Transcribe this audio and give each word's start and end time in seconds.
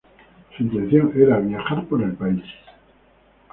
Su 0.57 0.63
intención 0.63 1.11
era 1.15 1.37
viajar 1.37 1.85
por 1.85 2.01
el 2.01 2.13
país. 2.13 2.41